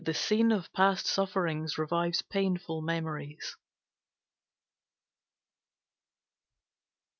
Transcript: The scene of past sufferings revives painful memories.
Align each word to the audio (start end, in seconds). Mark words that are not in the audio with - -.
The 0.03 0.15
scene 0.15 0.51
of 0.51 0.73
past 0.73 1.05
sufferings 1.05 1.77
revives 1.77 2.23
painful 2.23 2.81
memories. 2.81 3.55